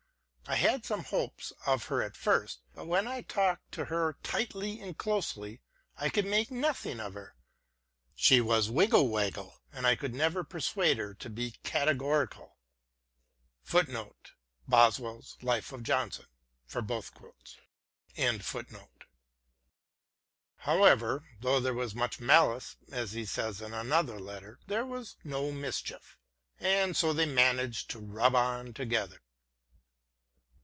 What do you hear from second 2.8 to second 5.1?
when I talked to her tightly and